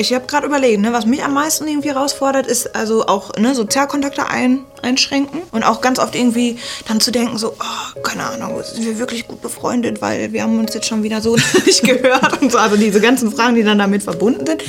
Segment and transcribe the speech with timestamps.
[0.00, 3.54] Ich habe gerade überlegt, ne, was mich am meisten irgendwie herausfordert, ist also auch ne,
[3.54, 6.56] Sozialkontakte ein, einschränken und auch ganz oft irgendwie
[6.88, 10.58] dann zu denken, so, oh, keine Ahnung, sind wir wirklich gut befreundet, weil wir haben
[10.58, 11.36] uns jetzt schon wieder so
[11.66, 12.56] nicht gehört und so.
[12.56, 14.64] Also diese ganzen Fragen, die dann damit verbunden sind.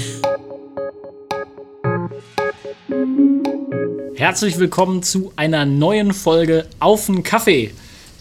[4.16, 7.74] Herzlich willkommen zu einer neuen Folge Auf den Kaffee,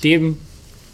[0.04, 0.38] dem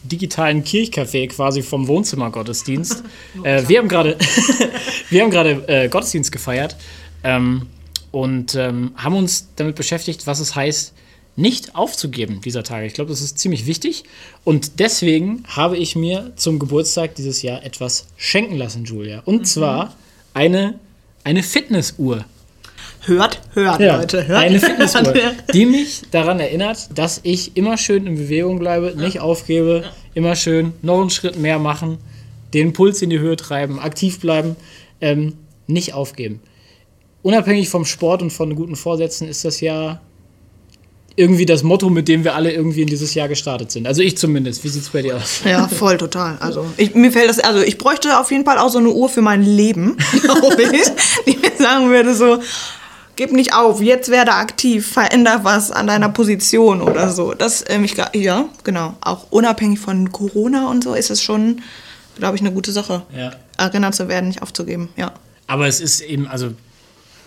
[0.08, 3.02] digitalen Kirchcafé quasi vom Wohnzimmergottesdienst.
[3.42, 4.16] äh, wir haben gerade
[5.10, 6.76] wir haben gerade äh, Gottesdienst gefeiert
[7.24, 7.66] ähm,
[8.10, 10.92] und ähm, haben uns damit beschäftigt, was es heißt,
[11.36, 12.86] nicht aufzugeben dieser Tage.
[12.86, 14.04] Ich glaube, das ist ziemlich wichtig
[14.44, 19.20] und deswegen habe ich mir zum Geburtstag dieses Jahr etwas schenken lassen, Julia.
[19.26, 19.44] Und mhm.
[19.44, 19.94] zwar
[20.32, 20.78] eine,
[21.24, 22.24] eine Fitnessuhr.
[23.06, 24.26] Hört, hört, ja, Leute.
[24.26, 24.40] Hört.
[24.40, 25.14] Eine Fitnessuhr,
[25.52, 30.72] die mich daran erinnert, dass ich immer schön in Bewegung bleibe, nicht aufgebe, immer schön
[30.82, 31.98] noch einen Schritt mehr machen,
[32.52, 34.56] den Puls in die Höhe treiben, aktiv bleiben,
[35.00, 35.34] ähm,
[35.66, 36.40] nicht aufgeben.
[37.22, 40.00] Unabhängig vom Sport und von guten Vorsätzen ist das ja
[41.16, 43.86] irgendwie das Motto, mit dem wir alle irgendwie in dieses Jahr gestartet sind.
[43.86, 44.62] Also ich zumindest.
[44.64, 45.40] Wie sieht es bei dir aus?
[45.44, 46.36] Ja, voll, total.
[46.40, 49.08] Also ich, mir fällt das, also ich bräuchte auf jeden Fall auch so eine Uhr
[49.08, 50.82] für mein Leben, glaube ich,
[51.26, 52.38] die mir sagen würde so,
[53.16, 57.34] gib nicht auf, jetzt werde aktiv, veränder was an deiner Position oder so.
[57.34, 58.94] Das, ähm, ich, ja, genau.
[59.00, 61.62] Auch unabhängig von Corona und so ist es schon,
[62.16, 63.02] glaube ich, eine gute Sache.
[63.16, 63.32] Ja.
[63.56, 65.12] Erinnert zu werden, nicht aufzugeben, ja.
[65.46, 66.52] Aber es ist eben, also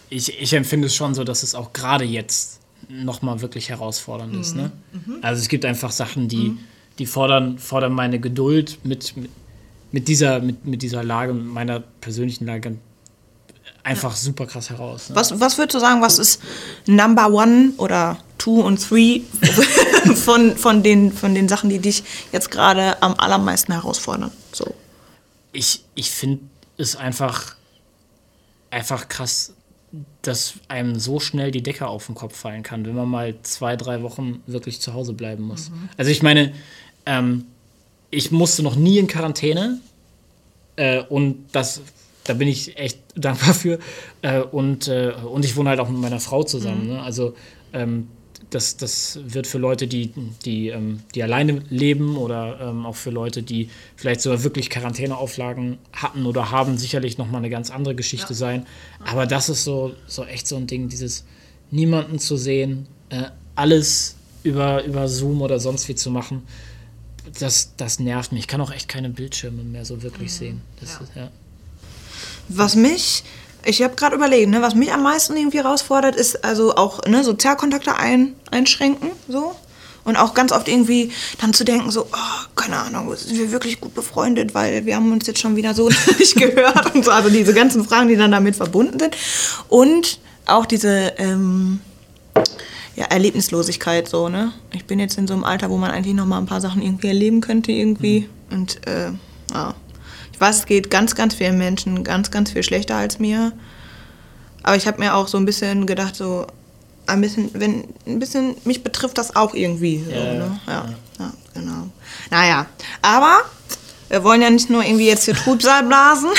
[0.10, 4.42] ich, ich empfinde es schon so, dass es auch gerade jetzt nochmal wirklich herausfordernd mhm.
[4.42, 4.56] ist.
[4.56, 4.72] Ne?
[4.92, 5.18] Mhm.
[5.22, 6.60] Also es gibt einfach Sachen, die, mhm.
[6.98, 9.32] die fordern, fordern meine Geduld mit, mit,
[9.92, 12.78] mit, dieser, mit, mit dieser Lage, mit meiner persönlichen Lage
[13.90, 15.10] einfach super krass heraus.
[15.10, 15.16] Ne?
[15.16, 16.40] Was, was würdest du sagen, was ist
[16.86, 19.22] Number One oder Two und Three
[20.16, 24.32] von, von, den, von den Sachen, die dich jetzt gerade am allermeisten herausfordern?
[24.54, 24.76] So.
[25.54, 26.44] Ich, ich finde
[26.78, 27.56] es einfach,
[28.70, 29.54] einfach krass,
[30.22, 33.76] dass einem so schnell die Decke auf den Kopf fallen kann, wenn man mal zwei,
[33.76, 35.72] drei Wochen wirklich zu Hause bleiben muss.
[35.72, 35.90] Mhm.
[35.98, 36.54] Also ich meine,
[37.08, 37.46] ähm,
[38.12, 39.80] ich musste noch nie in Quarantäne
[40.76, 41.82] äh, und das
[42.30, 43.80] da bin ich echt dankbar für.
[44.22, 46.84] Äh, und, äh, und ich wohne halt auch mit meiner Frau zusammen.
[46.84, 46.94] Mhm.
[46.94, 47.02] Ne?
[47.02, 47.34] Also
[47.74, 48.08] ähm,
[48.50, 50.12] das, das wird für Leute, die,
[50.46, 55.78] die, ähm, die alleine leben oder ähm, auch für Leute, die vielleicht sogar wirklich Quarantäneauflagen
[55.94, 58.36] hatten oder haben, sicherlich nochmal eine ganz andere Geschichte ja.
[58.36, 58.66] sein.
[59.06, 61.26] Aber das ist so, so echt so ein Ding, dieses
[61.72, 63.26] niemanden zu sehen, äh,
[63.56, 66.44] alles über, über Zoom oder sonst wie zu machen.
[67.40, 68.42] Das, das nervt mich.
[68.42, 70.38] Ich kann auch echt keine Bildschirme mehr so wirklich mhm.
[70.38, 70.62] sehen.
[70.80, 71.00] Das ja.
[71.02, 71.32] Ist, ja.
[72.50, 73.24] Was mich,
[73.64, 77.24] ich habe gerade überlegt, ne, was mich am meisten irgendwie herausfordert, ist also auch ne,
[77.24, 79.56] Sozialkontakte ein, einschränken, so.
[80.06, 83.80] Und auch ganz oft irgendwie dann zu denken, so, oh, keine Ahnung, sind wir wirklich
[83.80, 85.90] gut befreundet, weil wir haben uns jetzt schon wieder so
[86.20, 87.12] nicht gehört und so.
[87.12, 89.16] Also diese ganzen Fragen, die dann damit verbunden sind.
[89.68, 91.82] Und auch diese ähm,
[92.96, 94.52] ja, Erlebnislosigkeit, so, ne?
[94.74, 96.82] Ich bin jetzt in so einem Alter, wo man eigentlich noch mal ein paar Sachen
[96.82, 98.22] irgendwie erleben könnte, irgendwie.
[98.50, 98.58] Mhm.
[98.58, 99.12] Und äh,
[99.54, 99.76] ja,
[100.48, 103.52] es geht ganz, ganz vielen Menschen ganz, ganz viel schlechter als mir.
[104.64, 106.48] Aber ich habe mir auch so ein bisschen gedacht, so
[107.08, 110.04] ein bisschen, wenn ein bisschen, mich betrifft das auch irgendwie.
[110.04, 110.60] So, ja, ne?
[110.68, 110.94] ja, ja.
[111.20, 111.88] ja, genau.
[112.30, 112.66] Naja,
[113.02, 113.42] aber
[114.10, 116.30] wir wollen ja nicht nur irgendwie jetzt hier Trübsal blasen.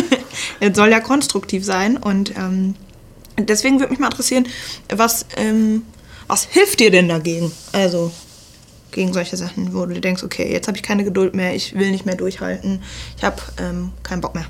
[0.60, 1.96] es soll ja konstruktiv sein.
[1.96, 2.74] Und ähm,
[3.38, 4.46] deswegen würde mich mal interessieren,
[4.88, 5.84] was, ähm,
[6.26, 7.52] was hilft dir denn dagegen?
[7.72, 8.12] Also,
[8.92, 11.90] gegen solche Sachen, wo du denkst, okay, jetzt habe ich keine Geduld mehr, ich will
[11.90, 12.82] nicht mehr durchhalten,
[13.16, 14.46] ich habe ähm, keinen Bock mehr.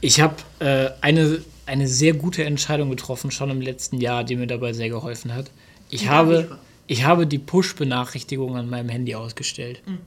[0.00, 4.46] Ich habe äh, eine, eine sehr gute Entscheidung getroffen, schon im letzten Jahr, die mir
[4.46, 5.50] dabei sehr geholfen hat.
[5.90, 9.82] Ich, ja, habe, ich habe die Push-Benachrichtigung an meinem Handy ausgestellt.
[9.86, 9.98] Mhm.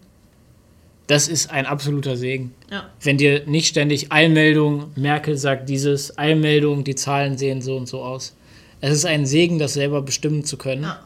[1.07, 2.53] Das ist ein absoluter Segen.
[2.69, 2.87] Ja.
[3.01, 8.03] Wenn dir nicht ständig Eilmeldung, Merkel sagt dieses, Eilmeldung, die Zahlen sehen so und so
[8.03, 8.35] aus.
[8.79, 10.99] Es ist ein Segen, das selber bestimmen zu können, ja.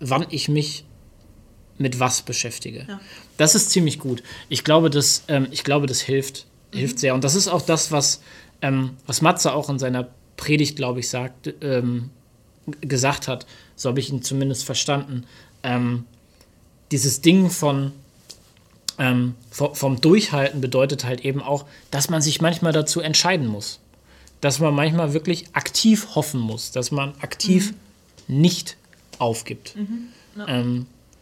[0.00, 0.84] wann ich mich
[1.80, 2.84] mit was beschäftige.
[2.86, 3.00] Ja.
[3.38, 4.22] Das ist ziemlich gut.
[4.48, 6.78] Ich glaube, das, ähm, ich glaube, das hilft, mhm.
[6.78, 7.14] hilft sehr.
[7.14, 8.20] Und das ist auch das, was,
[8.60, 12.10] ähm, was Matze auch in seiner Predigt, glaube ich, sagt, ähm,
[12.82, 13.46] gesagt hat.
[13.76, 15.24] So habe ich ihn zumindest verstanden.
[15.62, 16.04] Ähm,
[16.90, 17.92] dieses Ding von
[18.98, 23.80] ähm, vom Durchhalten bedeutet halt eben auch, dass man sich manchmal dazu entscheiden muss.
[24.42, 27.72] Dass man manchmal wirklich aktiv hoffen muss, dass man aktiv
[28.26, 28.40] mhm.
[28.40, 28.76] nicht
[29.18, 29.76] aufgibt.
[29.76, 30.08] Mhm.
[30.36, 30.44] Ja.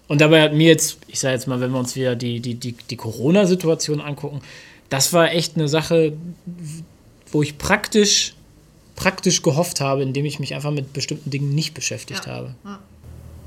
[0.09, 2.55] Und dabei hat mir jetzt, ich sage jetzt mal, wenn wir uns wieder die, die,
[2.55, 4.41] die, die Corona-Situation angucken,
[4.89, 6.15] das war echt eine Sache,
[7.31, 8.35] wo ich praktisch,
[8.97, 12.33] praktisch gehofft habe, indem ich mich einfach mit bestimmten Dingen nicht beschäftigt ja.
[12.33, 12.55] habe.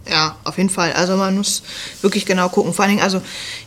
[0.07, 0.93] Ja, auf jeden Fall.
[0.93, 1.63] Also man muss
[2.01, 2.73] wirklich genau gucken.
[2.73, 3.21] Vor allen Dingen, also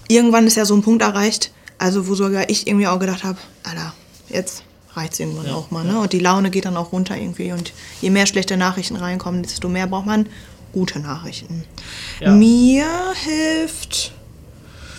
[0.08, 3.38] irgendwann ist ja so ein Punkt erreicht, also wo sogar ich irgendwie auch gedacht habe,
[3.64, 3.92] Alter,
[4.28, 4.62] jetzt
[4.94, 5.84] reicht es irgendwann auch mal.
[5.84, 5.98] Ne?
[5.98, 7.52] Und die Laune geht dann auch runter irgendwie.
[7.52, 10.28] Und je mehr schlechte Nachrichten reinkommen, desto mehr braucht man
[10.74, 11.64] gute Nachrichten.
[12.20, 12.32] Ja.
[12.32, 14.12] Mir hilft,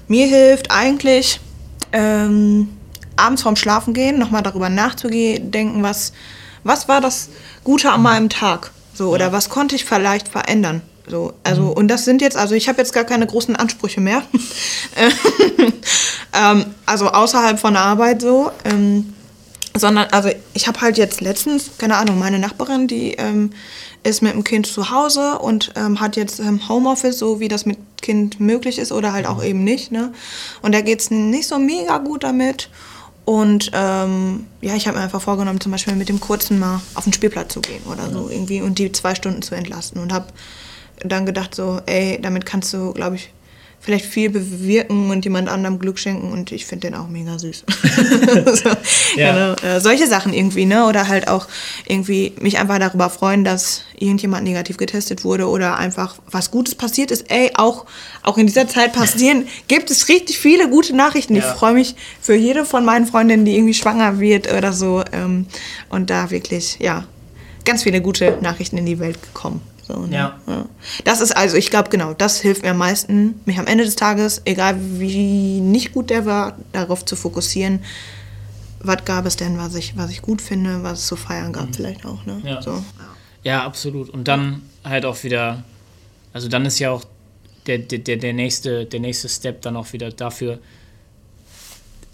[0.07, 1.39] mir hilft eigentlich
[1.91, 2.69] ähm,
[3.15, 6.13] abends vorm Schlafen gehen, nochmal darüber nachzudenken, was,
[6.63, 7.29] was war das
[7.63, 8.71] Gute an meinem Tag?
[8.93, 10.81] So, oder was konnte ich vielleicht verändern?
[11.07, 11.71] So, also, mhm.
[11.71, 14.23] und das sind jetzt, also ich habe jetzt gar keine großen Ansprüche mehr.
[16.33, 18.51] ähm, also außerhalb von der Arbeit so.
[18.63, 19.13] Ähm,
[19.75, 23.51] sondern, also ich habe halt jetzt letztens, keine Ahnung, meine Nachbarin, die ähm,
[24.03, 27.65] ist mit dem Kind zu Hause und ähm, hat jetzt ähm, Homeoffice, so wie das
[27.65, 29.43] mit Kind möglich ist oder halt auch mhm.
[29.43, 29.91] eben nicht.
[29.91, 30.13] Ne?
[30.61, 32.69] Und da geht es nicht so mega gut damit.
[33.25, 37.05] Und ähm, ja, ich habe mir einfach vorgenommen, zum Beispiel mit dem Kurzen mal auf
[37.05, 39.99] den Spielplatz zu gehen oder so irgendwie und die zwei Stunden zu entlasten.
[39.99, 40.27] Und habe
[40.99, 43.31] dann gedacht so, ey, damit kannst du, glaube ich,
[43.85, 47.65] vielleicht viel bewirken und jemand anderem Glück schenken und ich finde den auch mega süß.
[48.63, 48.69] so,
[49.15, 49.55] ja.
[49.55, 50.87] genau, äh, solche Sachen irgendwie, ne?
[50.87, 51.47] Oder halt auch
[51.87, 57.11] irgendwie mich einfach darüber freuen, dass irgendjemand negativ getestet wurde oder einfach was Gutes passiert
[57.11, 57.29] ist.
[57.29, 57.85] Ey, auch,
[58.23, 61.35] auch in dieser Zeit passieren, gibt es richtig viele gute Nachrichten.
[61.35, 61.41] Ja.
[61.41, 65.03] Ich freue mich für jede von meinen Freundinnen, die irgendwie schwanger wird oder so.
[65.11, 65.45] Ähm,
[65.89, 67.05] und da wirklich, ja,
[67.65, 69.61] ganz viele gute Nachrichten in die Welt gekommen.
[69.87, 70.15] So, ne?
[70.15, 70.39] ja.
[70.47, 70.65] ja.
[71.03, 73.95] Das ist also, ich glaube, genau, das hilft mir am meisten, mich am Ende des
[73.95, 77.83] Tages, egal wie nicht gut der war, darauf zu fokussieren,
[78.79, 81.67] was gab es denn, was ich, was ich gut finde, was es zu feiern gab,
[81.67, 81.73] mhm.
[81.73, 82.25] vielleicht auch.
[82.25, 82.41] Ne?
[82.43, 82.61] Ja.
[82.61, 82.83] So.
[83.43, 84.09] ja, absolut.
[84.09, 85.63] Und dann halt auch wieder,
[86.33, 87.03] also dann ist ja auch
[87.67, 90.59] der, der, der, nächste, der nächste Step dann auch wieder dafür,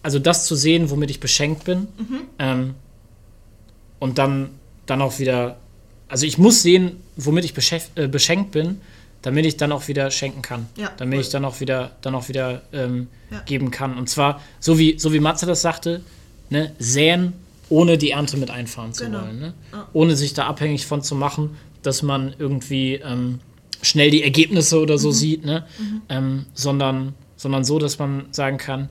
[0.04, 1.88] also das zu sehen, womit ich beschenkt bin.
[1.98, 2.22] Mhm.
[2.40, 2.76] Ähm,
[4.00, 4.50] und dann,
[4.88, 5.58] dann auch wieder
[6.12, 7.54] also ich muss sehen, womit ich
[7.96, 8.82] äh, beschenkt bin,
[9.22, 10.68] damit ich dann auch wieder schenken kann.
[10.76, 11.22] Ja, damit cool.
[11.22, 13.40] ich dann auch wieder, dann auch wieder ähm, ja.
[13.46, 13.98] geben kann.
[13.98, 16.02] Und zwar, so wie, so wie Matze das sagte,
[16.50, 17.32] ne, säen,
[17.70, 19.22] ohne die Ernte mit einfahren zu genau.
[19.22, 19.40] wollen.
[19.40, 19.54] Ne?
[19.72, 19.86] Ah.
[19.94, 23.40] Ohne sich da abhängig von zu machen, dass man irgendwie ähm,
[23.82, 25.14] schnell die Ergebnisse oder so mhm.
[25.14, 25.66] sieht, ne?
[25.80, 26.02] Mhm.
[26.10, 28.90] Ähm, sondern, sondern so, dass man sagen kann,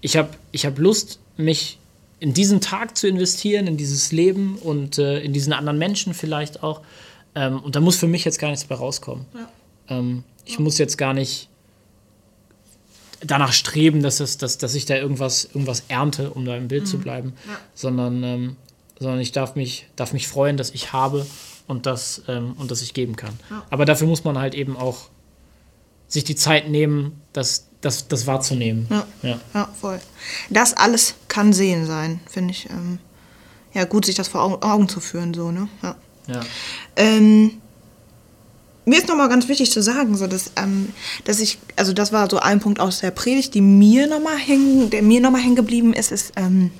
[0.00, 1.79] ich habe ich hab Lust, mich
[2.20, 6.62] in diesen Tag zu investieren, in dieses Leben und äh, in diesen anderen Menschen vielleicht
[6.62, 6.82] auch.
[7.34, 9.24] Ähm, und da muss für mich jetzt gar nichts mehr rauskommen.
[9.34, 9.48] Ja.
[9.98, 10.60] Ähm, ich ja.
[10.60, 11.48] muss jetzt gar nicht
[13.24, 16.84] danach streben, dass, es, dass, dass ich da irgendwas, irgendwas ernte, um da im Bild
[16.84, 16.86] mhm.
[16.86, 17.58] zu bleiben, ja.
[17.74, 18.56] sondern, ähm,
[18.98, 21.26] sondern ich darf mich, darf mich freuen, dass ich habe
[21.66, 23.38] und, das, ähm, und dass ich geben kann.
[23.70, 25.08] Aber dafür muss man halt eben auch
[26.06, 28.86] sich die Zeit nehmen, das, das, das wahrzunehmen.
[28.90, 29.06] Ja.
[29.22, 29.40] ja.
[29.54, 30.00] ja, voll.
[30.50, 32.68] Das alles kann sehen sein, finde ich.
[32.70, 32.98] Ähm,
[33.72, 35.68] ja, gut, sich das vor Augen, Augen, zu führen, so, ne?
[35.82, 35.96] Ja.
[36.26, 36.40] ja.
[36.96, 37.60] Ähm,
[38.84, 40.92] mir ist nochmal ganz wichtig zu sagen, so dass, ähm,
[41.24, 44.90] dass ich, also das war so ein Punkt aus der Predigt, die mir nochmal hängen,
[44.90, 46.72] der mir nochmal hängen geblieben ist, ist, ähm,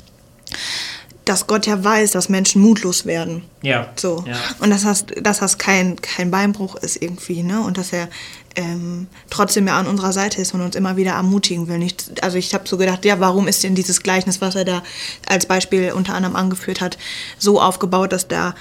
[1.30, 3.44] dass Gott ja weiß, dass Menschen mutlos werden.
[3.62, 3.88] Ja.
[3.94, 4.24] So.
[4.26, 4.36] Ja.
[4.58, 7.60] Und dass das, dass das kein, kein Beinbruch ist irgendwie, ne?
[7.60, 8.08] Und dass er
[8.56, 11.78] ähm, trotzdem ja an unserer Seite ist und uns immer wieder ermutigen will.
[11.78, 14.82] Nicht, also ich habe so gedacht, ja, warum ist denn dieses Gleichnis, was er da
[15.28, 16.98] als Beispiel unter anderem angeführt hat,
[17.38, 18.56] so aufgebaut, dass da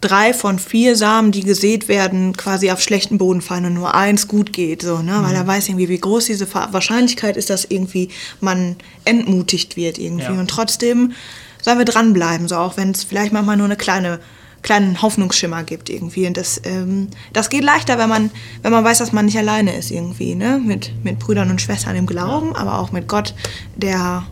[0.00, 4.28] drei von vier Samen, die gesät werden, quasi auf schlechten Boden fallen und nur eins
[4.28, 5.18] gut geht, so, ne?
[5.18, 5.24] Mhm.
[5.24, 8.10] Weil er weiß irgendwie, wie groß diese Wahrscheinlichkeit ist, dass irgendwie
[8.40, 10.32] man entmutigt wird irgendwie.
[10.32, 10.38] Ja.
[10.38, 11.14] Und trotzdem
[11.62, 14.20] sollen wir dranbleiben, so auch wenn es vielleicht manchmal nur eine kleine
[14.62, 16.26] kleinen Hoffnungsschimmer gibt irgendwie.
[16.26, 18.30] Und das, ähm, das geht leichter, wenn man,
[18.62, 20.60] wenn man weiß, dass man nicht alleine ist irgendwie, ne?
[20.64, 23.34] Mit, mit Brüdern und Schwestern im Glauben, aber auch mit Gott,
[23.76, 24.24] der,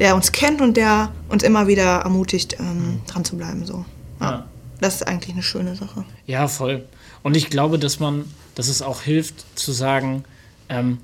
[0.00, 3.64] der uns kennt und der uns immer wieder ermutigt, ähm, dran zu bleiben.
[3.64, 3.84] So.
[4.20, 4.30] Ja.
[4.30, 4.44] ja.
[4.80, 6.04] Das ist eigentlich eine schöne Sache.
[6.26, 6.84] Ja, voll.
[7.22, 8.24] Und ich glaube, dass man,
[8.54, 10.24] dass es auch hilft zu sagen,
[10.68, 10.98] ähm,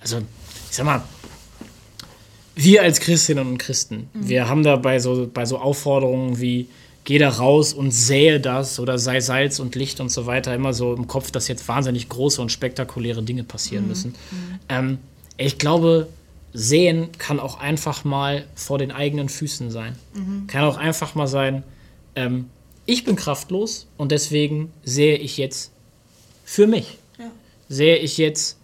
[0.00, 1.02] also ich sag mal,
[2.54, 4.28] wir als Christinnen und Christen, mhm.
[4.28, 6.68] wir haben da bei so, bei so Aufforderungen wie,
[7.04, 10.72] geh da raus und sähe das oder sei Salz und Licht und so weiter, immer
[10.72, 13.88] so im Kopf, dass jetzt wahnsinnig große und spektakuläre Dinge passieren mhm.
[13.88, 14.08] müssen.
[14.10, 14.58] Mhm.
[14.68, 14.98] Ähm,
[15.36, 16.08] ich glaube,
[16.52, 19.96] sehen kann auch einfach mal vor den eigenen Füßen sein.
[20.14, 20.46] Mhm.
[20.46, 21.62] Kann auch einfach mal sein,
[22.14, 22.46] ähm,
[22.84, 25.70] ich bin kraftlos und deswegen sehe ich jetzt
[26.44, 26.98] für mich.
[27.18, 27.30] Ja.
[27.68, 28.58] Sehe ich jetzt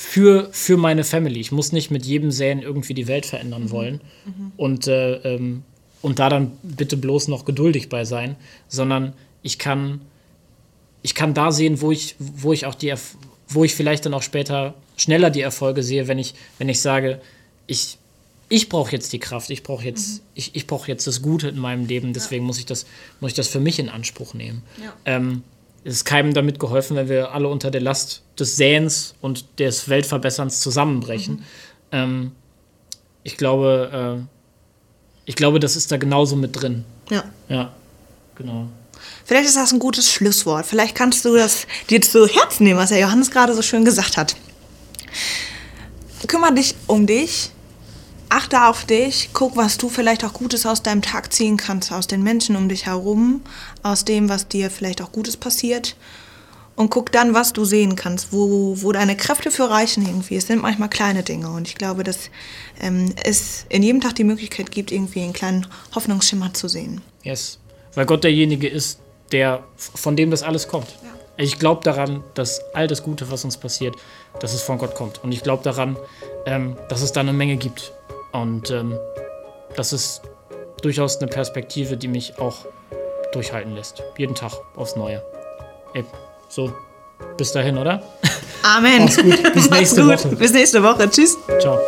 [0.00, 1.40] für, für meine Family.
[1.40, 3.70] Ich muss nicht mit jedem Säen irgendwie die Welt verändern mhm.
[3.72, 4.00] wollen.
[4.26, 4.52] Mhm.
[4.56, 5.64] Und, äh, ähm,
[6.02, 8.36] und da dann bitte bloß noch geduldig bei sein,
[8.68, 10.00] sondern ich kann,
[11.02, 12.94] ich kann da sehen, wo ich, wo ich auch die,
[13.48, 17.20] wo ich vielleicht dann auch später schneller die Erfolge sehe, wenn ich, wenn ich sage,
[17.66, 17.98] ich,
[18.48, 20.26] ich brauche jetzt die Kraft, ich brauche jetzt, mhm.
[20.34, 22.46] ich, ich brauche jetzt das Gute in meinem Leben, deswegen ja.
[22.46, 22.86] muss, ich das,
[23.18, 24.62] muss ich das für mich in Anspruch nehmen.
[24.80, 24.94] Ja.
[25.06, 25.42] Ähm,
[25.84, 29.88] es ist keinem damit geholfen, wenn wir alle unter der Last des Säens und des
[29.88, 31.36] Weltverbesserns zusammenbrechen.
[31.36, 31.42] Mhm.
[31.92, 32.32] Ähm,
[33.22, 34.26] ich glaube, äh,
[35.24, 36.84] ich glaube, das ist da genauso mit drin.
[37.10, 37.24] Ja.
[37.48, 37.72] Ja,
[38.34, 38.68] genau.
[39.24, 40.66] Vielleicht ist das ein gutes Schlusswort.
[40.66, 44.16] Vielleicht kannst du das dir zu Herzen nehmen, was der Johannes gerade so schön gesagt
[44.16, 44.36] hat.
[46.26, 47.50] Kümmer dich um dich,
[48.30, 52.06] achte auf dich, guck, was du vielleicht auch Gutes aus deinem Tag ziehen kannst, aus
[52.06, 53.42] den Menschen um dich herum,
[53.82, 55.96] aus dem, was dir vielleicht auch Gutes passiert.
[56.76, 60.36] Und guck dann, was du sehen kannst, wo, wo deine Kräfte für reichen irgendwie.
[60.36, 61.50] Es sind manchmal kleine Dinge.
[61.50, 62.30] Und ich glaube, dass
[62.80, 65.66] ähm, es in jedem Tag die Möglichkeit gibt, irgendwie einen kleinen
[65.96, 67.00] Hoffnungsschimmer zu sehen.
[67.24, 67.58] Yes.
[67.96, 69.00] Weil Gott derjenige ist,
[69.32, 70.88] der, von dem das alles kommt.
[71.02, 71.18] Ja.
[71.36, 73.96] Ich glaube daran, dass all das Gute, was uns passiert,
[74.40, 75.22] dass es von Gott kommt.
[75.24, 75.96] Und ich glaube daran,
[76.46, 77.92] ähm, dass es da eine Menge gibt.
[78.42, 78.98] Und ähm,
[79.76, 80.22] das ist
[80.82, 82.66] durchaus eine Perspektive, die mich auch
[83.32, 84.02] durchhalten lässt.
[84.16, 85.22] Jeden Tag aufs Neue.
[85.94, 86.04] Ey,
[86.48, 86.72] so,
[87.36, 88.02] bis dahin, oder?
[88.62, 89.06] Amen.
[89.54, 90.28] Bis nächste Woche.
[90.36, 91.08] Bis nächste Woche.
[91.10, 91.36] Tschüss.
[91.60, 91.78] Ciao.